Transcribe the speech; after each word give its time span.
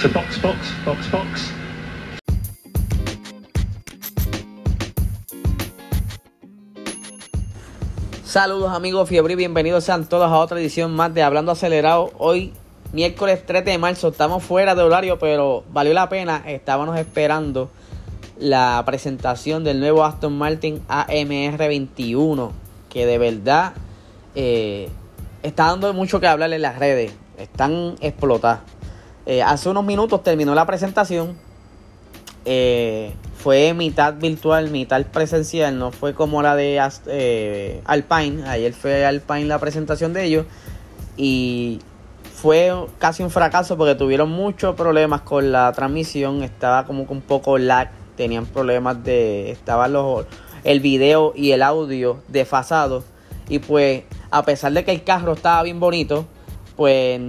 So 0.00 0.08
box, 0.10 0.40
box, 0.84 1.10
box. 1.10 1.52
Saludos 8.24 8.70
amigos 8.72 9.08
Fiebre 9.08 9.32
y 9.32 9.36
bienvenidos 9.36 9.82
sean 9.82 10.08
todos 10.08 10.30
a 10.30 10.36
otra 10.36 10.60
edición 10.60 10.94
más 10.94 11.12
de 11.14 11.24
Hablando 11.24 11.50
Acelerado. 11.50 12.12
Hoy 12.18 12.52
miércoles 12.92 13.42
3 13.44 13.64
de 13.64 13.76
marzo 13.78 14.06
estamos 14.06 14.44
fuera 14.44 14.76
de 14.76 14.82
horario 14.84 15.18
pero 15.18 15.64
valió 15.72 15.92
la 15.94 16.08
pena. 16.08 16.44
Estábamos 16.46 16.96
esperando 16.96 17.68
la 18.38 18.80
presentación 18.86 19.64
del 19.64 19.80
nuevo 19.80 20.04
Aston 20.04 20.38
Martin 20.38 20.80
AMR 20.86 21.58
21 21.58 22.52
que 22.88 23.04
de 23.04 23.18
verdad 23.18 23.72
eh, 24.36 24.90
está 25.42 25.64
dando 25.64 25.92
mucho 25.92 26.20
que 26.20 26.28
hablar 26.28 26.52
en 26.52 26.62
las 26.62 26.78
redes. 26.78 27.12
Están 27.36 27.96
explotadas. 28.00 28.77
Eh, 29.28 29.42
hace 29.42 29.68
unos 29.68 29.84
minutos 29.84 30.22
terminó 30.22 30.54
la 30.54 30.64
presentación. 30.64 31.36
Eh, 32.46 33.12
fue 33.36 33.74
mitad 33.74 34.14
virtual, 34.14 34.70
mitad 34.70 35.04
presencial, 35.04 35.78
no 35.78 35.92
fue 35.92 36.14
como 36.14 36.40
la 36.40 36.56
de 36.56 36.80
eh, 37.08 37.82
Alpine. 37.84 38.48
Ayer 38.48 38.72
fue 38.72 39.04
Alpine 39.04 39.44
la 39.44 39.58
presentación 39.58 40.14
de 40.14 40.24
ellos 40.24 40.46
y 41.18 41.80
fue 42.36 42.72
casi 42.98 43.22
un 43.22 43.30
fracaso 43.30 43.76
porque 43.76 43.94
tuvieron 43.94 44.30
muchos 44.30 44.74
problemas 44.74 45.20
con 45.20 45.52
la 45.52 45.72
transmisión, 45.72 46.42
estaba 46.42 46.86
como 46.86 47.06
que 47.06 47.12
un 47.12 47.20
poco 47.20 47.58
lag, 47.58 47.90
tenían 48.16 48.46
problemas 48.46 49.04
de, 49.04 49.50
estaban 49.50 49.92
los, 49.92 50.24
el 50.64 50.80
video 50.80 51.34
y 51.36 51.50
el 51.50 51.62
audio 51.62 52.22
desfasados 52.28 53.04
y 53.50 53.58
pues 53.58 54.04
a 54.30 54.42
pesar 54.42 54.72
de 54.72 54.86
que 54.86 54.92
el 54.92 55.04
carro 55.04 55.34
estaba 55.34 55.62
bien 55.64 55.80
bonito, 55.80 56.24
pues 56.78 57.20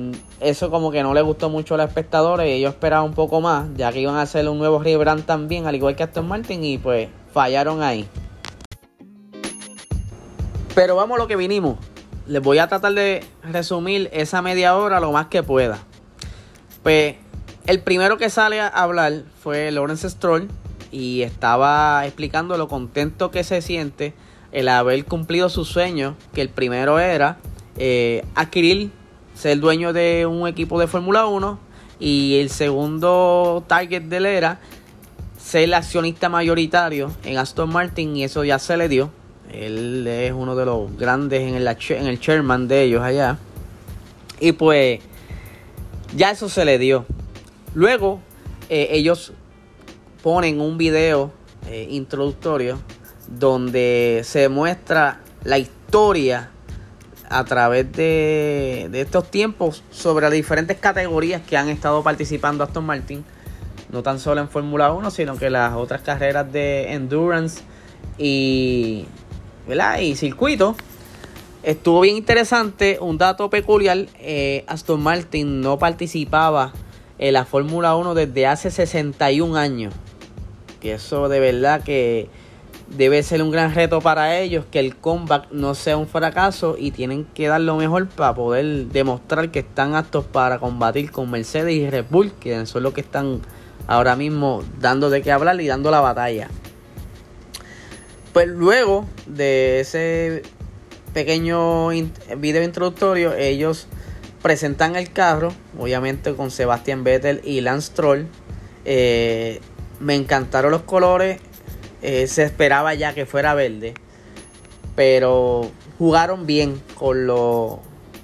eso 0.41 0.69
como 0.69 0.91
que 0.91 1.01
no 1.01 1.15
le 1.15 1.23
gustó 1.23 1.49
mucho 1.49 1.73
a 1.73 1.77
los 1.77 1.87
espectadores 1.87 2.47
y 2.47 2.51
ellos 2.51 2.73
esperaban 2.73 3.05
un 3.05 3.15
poco 3.15 3.41
más, 3.41 3.67
ya 3.75 3.91
que 3.91 3.99
iban 3.99 4.15
a 4.15 4.21
hacer 4.21 4.47
un 4.47 4.59
nuevo 4.59 4.77
rebrand 4.77 5.25
también, 5.25 5.65
al 5.65 5.73
igual 5.73 5.95
que 5.95 6.03
Aston 6.03 6.27
Martin, 6.27 6.63
y 6.63 6.77
pues 6.77 7.09
fallaron 7.33 7.81
ahí. 7.81 8.07
Pero 10.75 10.95
vamos 10.95 11.17
a 11.17 11.21
lo 11.21 11.27
que 11.27 11.35
vinimos. 11.35 11.79
Les 12.27 12.43
voy 12.43 12.59
a 12.59 12.67
tratar 12.67 12.93
de 12.93 13.25
resumir 13.41 14.11
esa 14.13 14.43
media 14.43 14.77
hora 14.77 14.99
lo 14.99 15.11
más 15.11 15.25
que 15.29 15.41
pueda. 15.41 15.79
Pues 16.83 17.15
el 17.65 17.81
primero 17.81 18.19
que 18.19 18.29
sale 18.29 18.61
a 18.61 18.67
hablar 18.67 19.23
fue 19.41 19.71
Lawrence 19.71 20.11
Stroll 20.11 20.47
y 20.91 21.23
estaba 21.23 22.05
explicando 22.05 22.55
lo 22.55 22.67
contento 22.67 23.31
que 23.31 23.43
se 23.43 23.63
siente 23.63 24.13
el 24.51 24.67
haber 24.67 25.03
cumplido 25.05 25.49
su 25.49 25.65
sueño, 25.65 26.15
que 26.35 26.41
el 26.41 26.49
primero 26.49 26.99
era 26.99 27.39
eh, 27.77 28.23
adquirir 28.35 28.98
ser 29.39 29.57
dueño 29.61 29.93
de 29.93 30.25
un 30.25 30.49
equipo 30.49 30.77
de 30.81 30.87
Fórmula 30.87 31.25
1 31.25 31.57
y 31.97 32.39
el 32.41 32.49
segundo 32.49 33.63
target 33.67 34.01
de 34.01 34.17
él 34.17 34.25
era 34.25 34.59
ser 35.41 35.63
el 35.63 35.73
accionista 35.75 36.27
mayoritario 36.27 37.09
en 37.23 37.37
Aston 37.37 37.71
Martin 37.71 38.17
y 38.17 38.25
eso 38.25 38.43
ya 38.43 38.59
se 38.59 38.75
le 38.75 38.89
dio. 38.89 39.11
Él 39.49 40.05
es 40.05 40.33
uno 40.33 40.57
de 40.57 40.65
los 40.65 40.93
grandes 40.97 41.41
en 41.41 41.55
el, 41.55 41.65
en 41.65 42.07
el 42.07 42.19
chairman 42.19 42.67
de 42.67 42.83
ellos 42.83 43.01
allá. 43.01 43.37
Y 44.41 44.51
pues 44.51 44.99
ya 46.17 46.31
eso 46.31 46.49
se 46.49 46.65
le 46.65 46.77
dio. 46.77 47.05
Luego 47.73 48.19
eh, 48.69 48.89
ellos 48.91 49.31
ponen 50.21 50.59
un 50.59 50.77
video 50.77 51.31
eh, 51.69 51.87
introductorio 51.89 52.77
donde 53.29 54.19
se 54.25 54.49
muestra 54.49 55.21
la 55.45 55.57
historia 55.59 56.51
a 57.29 57.43
través 57.43 57.91
de, 57.91 58.89
estos 58.93 59.29
tiempos 59.29 59.83
sobre 59.91 60.23
las 60.23 60.33
diferentes 60.33 60.77
categorías 60.77 61.41
que 61.41 61.57
han 61.57 61.69
estado 61.69 62.03
participando 62.03 62.63
Aston 62.63 62.85
Martin, 62.85 63.23
no 63.91 64.01
tan 64.03 64.19
solo 64.19 64.41
en 64.41 64.49
Fórmula 64.49 64.91
1, 64.91 65.11
sino 65.11 65.37
que 65.37 65.49
las 65.49 65.75
otras 65.75 66.01
carreras 66.01 66.51
de 66.51 66.93
endurance 66.93 67.61
y, 68.17 69.05
¿verdad? 69.67 69.99
y 69.99 70.15
circuito. 70.15 70.75
Estuvo 71.61 72.01
bien 72.01 72.15
interesante, 72.15 72.97
un 73.01 73.17
dato 73.17 73.49
peculiar, 73.49 74.05
eh, 74.19 74.63
Aston 74.67 75.01
Martin 75.01 75.61
no 75.61 75.77
participaba 75.77 76.71
en 77.19 77.33
la 77.33 77.45
Fórmula 77.45 77.95
1 77.95 78.15
desde 78.15 78.47
hace 78.47 78.71
61 78.71 79.57
años. 79.57 79.93
Que 80.79 80.93
eso 80.93 81.27
de 81.27 81.39
verdad 81.41 81.83
que 81.83 82.29
debe 82.95 83.21
ser 83.23 83.41
un 83.41 83.51
gran 83.51 83.73
reto 83.73 84.01
para 84.01 84.37
ellos 84.39 84.65
que 84.71 84.79
el 84.79 84.95
comeback 84.95 85.51
no 85.51 85.75
sea 85.75 85.97
un 85.97 86.07
fracaso 86.07 86.75
y 86.77 86.91
tienen 86.91 87.25
que 87.25 87.47
dar 87.47 87.61
lo 87.61 87.75
mejor 87.75 88.07
para 88.07 88.33
poder 88.33 88.87
demostrar 88.87 89.51
que 89.51 89.59
están 89.59 89.95
aptos 89.95 90.25
para 90.25 90.59
combatir 90.59 91.11
con 91.11 91.29
Mercedes 91.29 91.73
y 91.73 91.89
Red 91.89 92.05
Bull, 92.09 92.31
que 92.39 92.65
son 92.65 92.83
los 92.83 92.93
que 92.93 93.01
están 93.01 93.41
ahora 93.87 94.15
mismo 94.15 94.63
dando 94.79 95.09
de 95.09 95.21
qué 95.21 95.31
hablar 95.31 95.59
y 95.61 95.67
dando 95.67 95.91
la 95.91 96.01
batalla. 96.01 96.49
Pues 98.33 98.47
luego 98.47 99.05
de 99.25 99.79
ese 99.79 100.43
pequeño 101.13 101.89
video 102.37 102.63
introductorio, 102.63 103.33
ellos 103.33 103.87
presentan 104.41 104.95
el 104.95 105.11
carro, 105.11 105.51
obviamente 105.77 106.33
con 106.33 106.51
Sebastian 106.51 107.03
Vettel 107.03 107.41
y 107.43 107.61
Lance 107.61 107.91
Troll. 107.93 108.25
Eh, 108.85 109.59
me 109.99 110.15
encantaron 110.15 110.71
los 110.71 110.83
colores 110.83 111.41
eh, 112.01 112.27
se 112.27 112.43
esperaba 112.43 112.93
ya 112.93 113.13
que 113.13 113.25
fuera 113.25 113.53
verde. 113.53 113.93
Pero 114.95 115.69
jugaron 115.97 116.45
bien 116.45 116.81
con, 116.95 117.27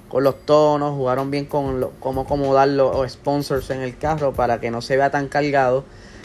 con 0.08 0.24
los 0.24 0.46
tonos, 0.46 0.94
jugaron 0.94 1.30
bien 1.30 1.46
con 1.46 1.90
cómo 2.00 2.22
acomodar 2.22 2.68
los 2.68 3.10
sponsors 3.10 3.70
en 3.70 3.80
el 3.82 3.96
carro 3.96 4.32
para 4.32 4.60
que 4.60 4.70
no 4.70 4.82
se 4.82 4.96
vea 4.96 5.10
tan 5.10 5.28
cargado. 5.28 5.84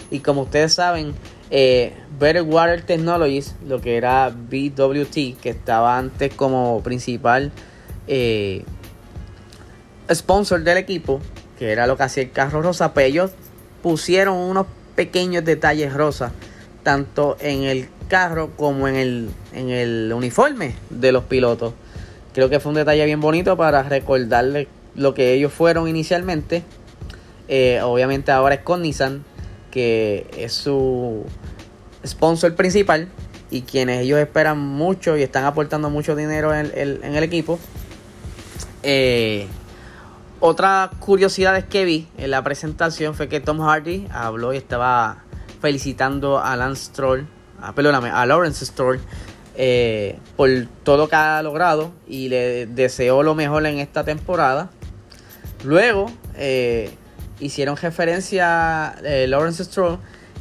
Y 0.10 0.20
como 0.20 0.42
ustedes 0.42 0.74
saben, 0.74 1.14
eh, 1.52 1.94
Better 2.20 2.44
Water 2.44 2.82
Technologies, 2.82 3.56
lo 3.66 3.82
que 3.82 3.96
era 3.98 4.30
BWT, 4.30 5.40
que 5.42 5.50
estaba 5.50 5.98
antes 5.98 6.34
como 6.34 6.82
principal 6.84 7.52
eh, 8.08 8.64
sponsor 10.14 10.64
del 10.64 10.78
equipo, 10.78 11.22
que 11.58 11.72
era 11.72 11.88
lo 11.88 11.96
que 11.96 12.04
hacía 12.04 12.24
el 12.24 12.32
carro 12.32 12.62
rosa, 12.62 12.94
pues 12.94 13.08
ellos 13.08 13.32
pusieron 13.82 14.36
unos 14.38 14.68
pequeños 14.96 15.46
detalles 15.46 15.94
rosas 15.94 16.34
tanto 16.84 17.38
en 17.40 17.64
el 17.64 17.90
carro 18.08 18.52
como 18.58 18.88
en 18.88 18.96
el, 18.96 19.30
en 19.54 19.70
el 19.70 20.12
uniforme 20.14 20.76
de 20.90 21.12
los 21.12 21.24
pilotos. 21.24 21.74
Creo 22.34 22.50
que 22.50 22.60
fue 22.60 22.70
un 22.72 22.76
detalle 22.76 23.06
bien 23.06 23.22
bonito 23.22 23.58
para 23.58 23.84
recordarle 23.84 24.68
lo 24.96 25.14
que 25.14 25.34
ellos 25.34 25.52
fueron 25.54 25.88
inicialmente. 25.88 26.64
Eh, 27.48 27.82
obviamente 27.84 28.32
ahora 28.32 28.56
es 28.56 28.62
con 28.62 28.82
Nissan, 28.82 29.24
que 29.70 30.28
es 30.38 30.54
su 30.54 31.26
sponsor 32.06 32.56
principal 32.56 33.08
y 33.50 33.62
quienes 33.64 34.02
ellos 34.02 34.20
esperan 34.20 34.58
mucho 34.58 35.18
y 35.18 35.24
están 35.24 35.44
aportando 35.44 35.90
mucho 35.90 36.16
dinero 36.16 36.56
en 36.56 36.72
el, 36.74 37.24
equipo. 37.24 37.60
Eh, 38.84 39.48
otra 40.40 40.90
curiosidad 41.00 41.62
que 41.66 41.86
vi 41.86 42.08
en 42.18 42.32
la 42.32 42.44
presentación 42.44 43.14
fue 43.14 43.28
que 43.28 43.42
Tom 43.42 43.60
Hardy 43.60 44.08
habló 44.12 44.54
y 44.54 44.58
estaba 44.58 45.24
felicitando 45.62 46.40
a 46.40 46.56
Lance 46.58 46.86
Stroll, 46.86 47.28
perdóname, 47.76 48.10
a 48.10 48.26
Lawrence 48.26 48.66
Stroll 48.66 49.00
eh, 49.56 50.18
por 50.38 50.50
todo 50.84 51.10
que 51.10 51.16
ha 51.16 51.44
logrado 51.44 51.92
y 52.08 52.30
le 52.30 52.66
deseó 52.66 53.22
lo 53.22 53.36
mejor 53.36 53.66
en 53.66 53.80
esta 53.80 54.04
temporada. 54.04 54.70
Luego 55.64 56.12
eh, 56.36 56.90
hicieron 57.40 57.78
referencia 57.78 58.88
a 58.88 58.96
eh, 59.04 59.28
Lawrence 59.28 59.66
Stroll 59.66 60.00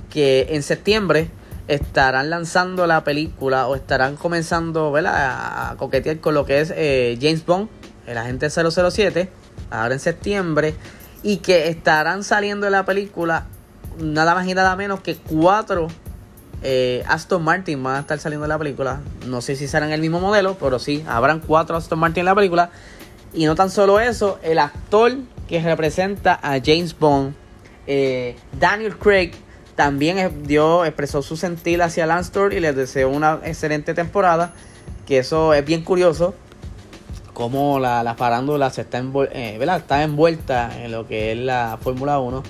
que 0.08 0.48
en 0.50 0.62
septiembre 0.62 1.28
estarán 1.68 2.30
lanzando 2.30 2.86
la 2.86 3.04
película 3.04 3.66
o 3.66 3.76
estarán 3.76 4.16
comenzando 4.16 4.96
a 4.96 5.74
coquetear 5.76 6.18
con 6.20 6.34
lo 6.34 6.44
que 6.44 6.60
es 6.60 6.68
James 7.20 7.44
Bond, 7.46 7.68
el 8.06 8.18
agente 8.18 8.48
007, 8.50 9.28
ahora 9.70 9.94
en 9.94 10.00
septiembre, 10.00 10.74
y 11.22 11.36
que 11.36 11.68
estarán 11.68 12.24
saliendo 12.24 12.64
de 12.64 12.72
la 12.72 12.84
película 12.84 13.46
nada 14.00 14.34
más 14.34 14.46
y 14.46 14.54
nada 14.54 14.74
menos 14.76 15.00
que 15.00 15.16
cuatro 15.16 15.88
eh, 16.62 17.02
Aston 17.08 17.42
Martin 17.42 17.82
van 17.82 17.96
a 17.96 18.00
estar 18.00 18.18
saliendo 18.18 18.44
de 18.44 18.48
la 18.48 18.58
película. 18.58 19.00
No 19.26 19.40
sé 19.40 19.56
si 19.56 19.66
serán 19.66 19.92
el 19.92 20.00
mismo 20.00 20.20
modelo, 20.20 20.56
pero 20.58 20.78
sí, 20.78 21.04
habrán 21.08 21.40
cuatro 21.40 21.76
Aston 21.76 21.98
Martin 21.98 22.20
en 22.20 22.26
la 22.26 22.34
película. 22.34 22.70
Y 23.32 23.46
no 23.46 23.54
tan 23.54 23.70
solo 23.70 24.00
eso, 24.00 24.38
el 24.42 24.58
actor 24.58 25.12
que 25.48 25.62
representa 25.62 26.38
a 26.42 26.58
James 26.64 26.98
Bond, 26.98 27.34
eh, 27.86 28.36
Daniel 28.58 28.96
Craig, 28.96 29.32
también 29.76 30.46
dio, 30.46 30.84
expresó 30.84 31.22
su 31.22 31.36
sentir 31.36 31.82
hacia 31.82 32.04
Lance 32.04 32.38
y 32.50 32.60
les 32.60 32.76
deseó 32.76 33.08
una 33.08 33.40
excelente 33.44 33.94
temporada. 33.94 34.52
Que 35.06 35.18
eso 35.18 35.54
es 35.54 35.64
bien 35.64 35.82
curioso. 35.82 36.34
Como 37.32 37.78
la, 37.78 38.02
la 38.02 38.14
farándula 38.14 38.68
se 38.70 38.82
está, 38.82 39.02
eh, 39.32 39.58
está 39.58 40.02
envuelta 40.02 40.70
en 40.84 40.92
lo 40.92 41.06
que 41.08 41.32
es 41.32 41.38
la 41.38 41.78
Fórmula 41.80 42.18
1. 42.18 42.42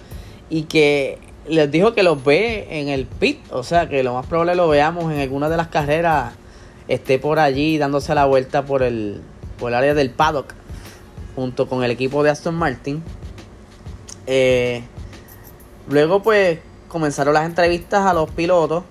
Y 0.48 0.64
que 0.64 1.18
les 1.46 1.70
dijo 1.70 1.94
que 1.94 2.02
los 2.02 2.22
ve 2.22 2.66
en 2.70 2.88
el 2.88 3.06
pit, 3.06 3.40
o 3.50 3.62
sea 3.62 3.88
que 3.88 4.02
lo 4.02 4.14
más 4.14 4.26
probable 4.26 4.54
lo 4.54 4.68
veamos 4.68 5.12
en 5.12 5.20
alguna 5.20 5.48
de 5.48 5.56
las 5.56 5.68
carreras, 5.68 6.34
esté 6.88 7.18
por 7.18 7.38
allí 7.38 7.78
dándose 7.78 8.14
la 8.14 8.24
vuelta 8.26 8.64
por 8.64 8.82
el, 8.82 9.20
por 9.58 9.70
el 9.70 9.74
área 9.76 9.94
del 9.94 10.10
paddock, 10.10 10.54
junto 11.34 11.68
con 11.68 11.84
el 11.84 11.90
equipo 11.90 12.22
de 12.22 12.30
Aston 12.30 12.54
Martin. 12.54 13.02
Eh, 14.26 14.82
Luego 15.90 16.22
pues 16.22 16.60
comenzaron 16.86 17.34
las 17.34 17.44
entrevistas 17.44 18.06
a 18.06 18.14
los 18.14 18.30
pilotos 18.30 18.84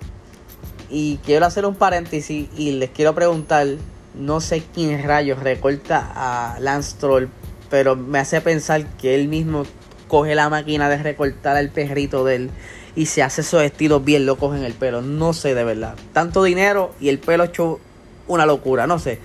y 0.90 1.18
quiero 1.24 1.46
hacer 1.46 1.66
un 1.66 1.75
paréntesis 1.75 2.50
y 2.57 2.72
les 2.72 2.90
quiero 2.90 3.16
preguntar, 3.16 3.68
no 4.16 4.42
sé 4.42 4.63
quién 4.74 5.01
rayos 5.01 5.40
recorta 5.40 6.12
a 6.13 6.60
Lance 6.60 6.98
Troll, 7.00 7.28
pero 7.69 7.96
me 7.96 8.19
hace 8.19 8.42
pensar 8.42 8.86
que 8.98 9.16
él 9.16 9.30
mismo 9.30 9.63
coge 10.09 10.35
la 10.35 10.50
máquina 10.50 10.89
de 10.89 10.97
recortar 10.97 11.56
al 11.56 11.69
perrito 11.69 12.25
de 12.25 12.35
él 12.35 12.50
y 12.95 13.06
se 13.06 13.23
hace 13.23 13.39
esos 13.41 13.63
estilos 13.63 14.03
bien 14.03 14.25
locos 14.25 14.57
en 14.57 14.65
el 14.65 14.73
pelo. 14.73 15.01
No 15.01 15.31
sé 15.31 15.56
de 15.56 15.63
verdad. 15.63 15.95
Tanto 16.11 16.44
dinero 16.44 16.91
y 17.00 17.07
el 17.07 17.19
pelo 17.19 17.45
hecho 17.45 17.79
una 18.27 18.45
locura, 18.45 18.88
no 18.88 19.00
sé. 19.00 19.19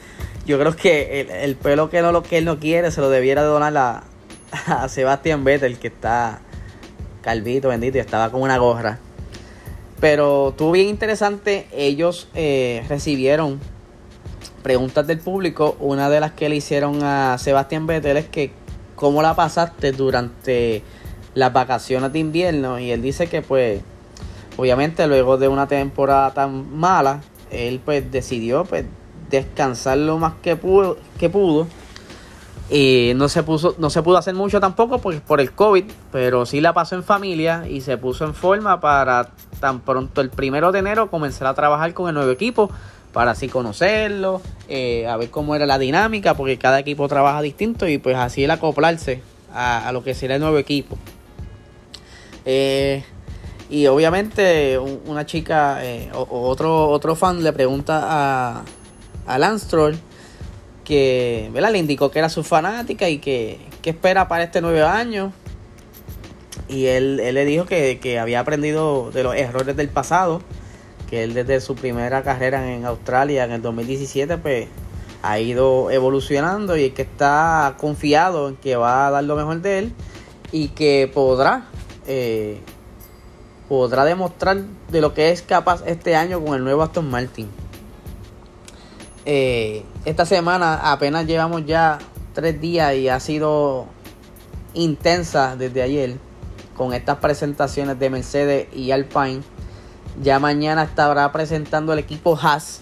Yo 0.46 0.58
creo 0.60 0.76
que 0.76 1.20
el, 1.42 1.56
pelo 1.56 1.90
que 1.90 2.02
no 2.02 2.12
lo 2.12 2.22
que 2.22 2.38
él 2.38 2.44
no 2.44 2.60
quiere 2.60 2.92
se 2.92 3.00
lo 3.00 3.10
debiera 3.10 3.42
donar 3.42 3.76
a, 3.76 4.04
a 4.66 4.88
Sebastián 4.88 5.42
Vettel, 5.42 5.78
que 5.78 5.88
está 5.88 6.40
calvito, 7.22 7.68
bendito, 7.68 7.98
y 7.98 8.00
estaba 8.00 8.30
con 8.30 8.42
una 8.42 8.58
gorra. 8.58 8.98
Pero 10.00 10.50
estuvo 10.50 10.72
bien 10.72 10.88
interesante. 10.88 11.66
Ellos 11.72 12.28
eh, 12.34 12.84
recibieron 12.88 13.58
preguntas 14.62 15.06
del 15.06 15.18
público. 15.18 15.76
Una 15.80 16.10
de 16.10 16.20
las 16.20 16.32
que 16.32 16.48
le 16.48 16.56
hicieron 16.56 17.02
a 17.02 17.38
Sebastián 17.38 17.86
Vettel 17.86 18.18
es 18.18 18.26
que 18.26 18.52
cómo 19.04 19.20
la 19.20 19.36
pasaste 19.36 19.92
durante 19.92 20.82
las 21.34 21.52
vacaciones 21.52 22.10
de 22.14 22.20
invierno. 22.20 22.78
Y 22.78 22.90
él 22.90 23.02
dice 23.02 23.26
que 23.26 23.42
pues 23.42 23.82
obviamente 24.56 25.06
luego 25.06 25.36
de 25.36 25.46
una 25.46 25.66
temporada 25.66 26.32
tan 26.32 26.74
mala, 26.74 27.20
él 27.50 27.82
pues 27.84 28.10
decidió 28.10 28.64
pues 28.64 28.86
descansar 29.28 29.98
lo 29.98 30.16
más 30.16 30.32
que 30.40 30.56
pudo, 30.56 30.96
que 31.18 31.28
pudo. 31.28 31.66
Y 32.70 33.12
no 33.16 33.28
se 33.28 33.42
puso, 33.42 33.74
no 33.76 33.90
se 33.90 34.02
pudo 34.02 34.16
hacer 34.16 34.32
mucho 34.32 34.58
tampoco 34.58 34.96
porque 34.96 35.20
por 35.20 35.38
el 35.38 35.52
COVID, 35.52 35.84
pero 36.10 36.46
sí 36.46 36.62
la 36.62 36.72
pasó 36.72 36.94
en 36.94 37.04
familia 37.04 37.68
y 37.68 37.82
se 37.82 37.98
puso 37.98 38.24
en 38.24 38.32
forma 38.32 38.80
para 38.80 39.32
tan 39.60 39.80
pronto 39.80 40.22
el 40.22 40.30
primero 40.30 40.72
de 40.72 40.78
enero 40.78 41.10
comenzar 41.10 41.46
a 41.46 41.52
trabajar 41.52 41.92
con 41.92 42.08
el 42.08 42.14
nuevo 42.14 42.30
equipo 42.30 42.70
para 43.14 43.30
así 43.30 43.48
conocerlo, 43.48 44.42
eh, 44.68 45.06
a 45.06 45.16
ver 45.16 45.30
cómo 45.30 45.54
era 45.54 45.64
la 45.66 45.78
dinámica, 45.78 46.34
porque 46.34 46.58
cada 46.58 46.80
equipo 46.80 47.06
trabaja 47.08 47.40
distinto 47.40 47.88
y 47.88 47.96
pues 47.96 48.16
así 48.16 48.44
el 48.44 48.50
acoplarse 48.50 49.22
a, 49.54 49.90
lo 49.92 50.02
que 50.02 50.14
será 50.14 50.34
el 50.34 50.40
nuevo 50.40 50.58
equipo. 50.58 50.98
Eh, 52.44 53.04
y 53.70 53.86
obviamente 53.86 54.78
una 54.78 55.24
chica 55.24 55.78
eh, 55.82 56.10
o, 56.12 56.26
otro, 56.48 56.88
otro 56.88 57.14
fan 57.14 57.42
le 57.42 57.52
pregunta 57.52 58.00
a, 58.02 58.64
a 59.26 59.38
Lance 59.38 59.68
que 60.84 61.50
le 61.54 61.78
indicó 61.78 62.10
que 62.10 62.18
era 62.18 62.28
su 62.28 62.42
fanática 62.42 63.08
y 63.08 63.18
que, 63.18 63.60
que 63.80 63.90
espera 63.90 64.26
para 64.26 64.44
este 64.44 64.60
nuevo 64.60 64.86
año. 64.86 65.32
Y 66.68 66.86
él, 66.86 67.20
él 67.20 67.36
le 67.36 67.44
dijo 67.44 67.64
que, 67.64 68.00
que 68.00 68.18
había 68.18 68.40
aprendido 68.40 69.12
de 69.12 69.22
los 69.22 69.36
errores 69.36 69.76
del 69.76 69.88
pasado 69.88 70.42
que 71.14 71.22
él 71.22 71.32
desde 71.32 71.60
su 71.60 71.76
primera 71.76 72.24
carrera 72.24 72.74
en 72.74 72.84
Australia 72.84 73.44
en 73.44 73.52
el 73.52 73.62
2017 73.62 74.36
pues 74.38 74.66
ha 75.22 75.38
ido 75.38 75.92
evolucionando 75.92 76.76
y 76.76 76.90
que 76.90 77.02
está 77.02 77.76
confiado 77.78 78.48
en 78.48 78.56
que 78.56 78.74
va 78.74 79.06
a 79.06 79.10
dar 79.12 79.22
lo 79.22 79.36
mejor 79.36 79.62
de 79.62 79.78
él 79.78 79.92
y 80.50 80.70
que 80.70 81.08
podrá 81.14 81.66
eh, 82.08 82.58
podrá 83.68 84.04
demostrar 84.04 84.62
de 84.90 85.00
lo 85.00 85.14
que 85.14 85.30
es 85.30 85.42
capaz 85.42 85.84
este 85.86 86.16
año 86.16 86.44
con 86.44 86.56
el 86.56 86.64
nuevo 86.64 86.82
Aston 86.82 87.08
Martin. 87.08 87.48
Eh, 89.24 89.84
esta 90.04 90.26
semana 90.26 90.90
apenas 90.90 91.26
llevamos 91.26 91.64
ya 91.64 91.98
tres 92.32 92.60
días 92.60 92.92
y 92.96 93.08
ha 93.08 93.20
sido 93.20 93.86
intensa 94.74 95.54
desde 95.54 95.80
ayer 95.80 96.16
con 96.76 96.92
estas 96.92 97.18
presentaciones 97.18 98.00
de 98.00 98.10
Mercedes 98.10 98.66
y 98.74 98.90
Alpine 98.90 99.53
ya 100.22 100.38
mañana 100.38 100.84
estará 100.84 101.30
presentando 101.32 101.92
el 101.92 101.98
equipo 101.98 102.38
Haas 102.40 102.80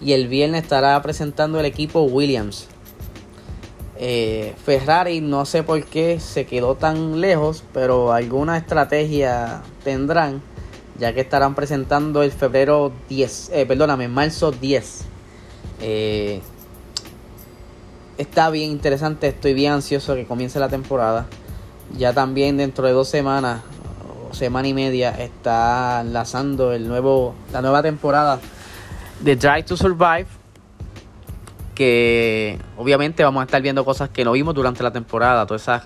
y 0.00 0.12
el 0.12 0.28
viernes 0.28 0.64
estará 0.64 1.00
presentando 1.02 1.60
el 1.60 1.66
equipo 1.66 2.02
Williams. 2.02 2.68
Eh, 3.96 4.54
Ferrari 4.64 5.20
no 5.20 5.44
sé 5.44 5.62
por 5.62 5.84
qué 5.84 6.20
se 6.20 6.46
quedó 6.46 6.74
tan 6.74 7.20
lejos, 7.20 7.64
pero 7.74 8.12
alguna 8.12 8.56
estrategia 8.56 9.62
tendrán, 9.84 10.42
ya 10.98 11.12
que 11.12 11.20
estarán 11.20 11.54
presentando 11.54 12.22
el 12.22 12.32
febrero 12.32 12.92
10, 13.08 13.50
eh, 13.52 13.66
perdóname, 13.66 14.08
marzo 14.08 14.52
10. 14.52 15.02
Eh, 15.82 16.40
está 18.16 18.48
bien 18.50 18.70
interesante, 18.70 19.28
estoy 19.28 19.52
bien 19.52 19.72
ansioso 19.72 20.14
que 20.14 20.26
comience 20.26 20.58
la 20.58 20.68
temporada. 20.68 21.26
Ya 21.98 22.14
también 22.14 22.56
dentro 22.56 22.86
de 22.86 22.92
dos 22.92 23.08
semanas 23.08 23.62
semana 24.32 24.68
y 24.68 24.74
media 24.74 25.10
está 25.10 26.02
lanzando 26.04 26.72
el 26.72 26.88
nuevo, 26.88 27.34
la 27.52 27.62
nueva 27.62 27.82
temporada 27.82 28.38
de 29.20 29.36
Drive 29.36 29.64
to 29.64 29.76
Survive. 29.76 30.26
Que 31.74 32.58
obviamente 32.76 33.24
vamos 33.24 33.40
a 33.40 33.44
estar 33.44 33.62
viendo 33.62 33.84
cosas 33.84 34.10
que 34.10 34.24
no 34.24 34.32
vimos 34.32 34.54
durante 34.54 34.82
la 34.82 34.90
temporada, 34.90 35.46
todas 35.46 35.62
esas 35.62 35.82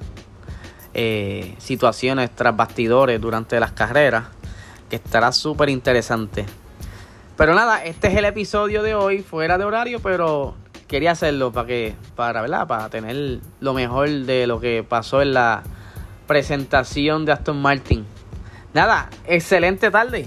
eh, 0.93 1.55
situaciones 1.59 2.31
tras 2.35 2.57
bastidores 2.57 3.21
durante 3.21 3.59
las 3.61 3.73
carreras, 3.73 4.25
que 4.91 4.97
estará 4.97 5.33
súper 5.33 5.69
interesante. 5.69 6.47
Pero 7.37 7.55
nada, 7.55 7.85
este 7.85 8.09
es 8.09 8.17
el 8.17 8.25
episodio 8.25 8.83
de 8.83 8.95
hoy, 8.95 9.23
fuera 9.23 9.59
de 9.59 9.65
horario, 9.65 10.01
pero 10.01 10.55
quería 10.87 11.13
hacerlo 11.13 11.53
para 11.53 11.67
que, 11.67 11.95
para. 12.15 12.67
Para 12.67 12.89
tener 12.91 13.41
lo 13.61 13.75
mejor 13.75 14.09
de 14.09 14.47
lo 14.47 14.61
que 14.61 14.85
pasó 14.89 15.23
en 15.23 15.35
la 15.35 15.63
presentación 16.27 17.25
de 17.25 17.33
Aston 17.33 17.61
Martin. 17.61 18.07
Nada, 18.75 19.09
excelente 19.29 19.89
tarde. 19.89 20.27